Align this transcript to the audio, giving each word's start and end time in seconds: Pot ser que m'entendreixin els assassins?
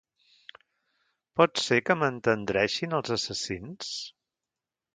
Pot 1.41 1.61
ser 1.65 1.77
que 1.91 1.97
m'entendreixin 2.03 2.99
els 3.01 3.15
assassins? 3.19 3.95